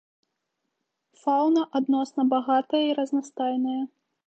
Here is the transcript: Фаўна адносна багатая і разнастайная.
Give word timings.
Фаўна 1.25 1.61
адносна 1.81 2.27
багатая 2.33 2.83
і 2.89 2.97
разнастайная. 3.03 3.79